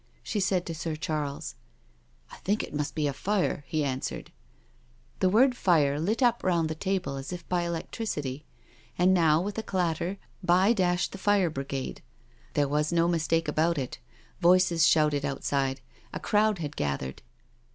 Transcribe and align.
she 0.23 0.39
said 0.39 0.65
to 0.65 0.73
Sir 0.73 0.95
Charles." 0.95 1.53
I 2.33 2.37
think 2.37 2.63
it 2.63 2.73
must 2.73 2.95
be 2.95 3.05
a 3.05 3.13
fire," 3.13 3.65
be 3.71 3.83
answered, 3.83 4.31
THE 5.19 5.27
DINNER 5.27 5.49
PARTY 5.49 5.53
243 5.53 5.75
The 5.75 5.99
word 5.99 5.99
fire 5.99 5.99
lit 6.03 6.23
up 6.23 6.43
round 6.43 6.69
the 6.69 6.73
table 6.73 7.17
as 7.17 7.31
if 7.31 7.47
by 7.47 7.65
electri 7.65 8.07
city. 8.07 8.43
And 8.97 9.13
now, 9.13 9.39
with 9.41 9.59
a 9.59 9.61
clatter, 9.61 10.17
by 10.43 10.73
dashed 10.73 11.11
the! 11.11 11.19
fire 11.19 11.51
bri 11.51 11.65
gade. 11.65 12.01
There 12.53 12.67
was 12.67 12.91
no 12.91 13.07
mistake 13.07 13.47
about 13.47 13.77
it 13.77 13.99
now. 13.99 14.35
Voices 14.49 14.87
shouted 14.87 15.23
outside. 15.23 15.81
A 16.13 16.19
crowd 16.19 16.57
had 16.57 16.75
gathered. 16.75 17.21